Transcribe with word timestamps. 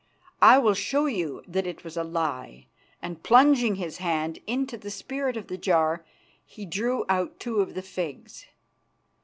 I 0.41 0.57
will 0.57 0.73
show 0.73 1.05
you 1.05 1.43
that 1.47 1.67
it 1.67 1.83
was 1.83 1.95
a 1.95 2.03
lie," 2.03 2.65
and 3.03 3.21
plunging 3.21 3.75
his 3.75 3.97
hand 3.97 4.39
into 4.47 4.75
the 4.75 4.89
spirit 4.89 5.37
in 5.37 5.45
the 5.45 5.59
jar, 5.59 6.03
he 6.43 6.65
drew 6.65 7.05
out 7.07 7.39
two 7.39 7.61
of 7.61 7.75
the 7.75 7.83
figs. 7.83 8.47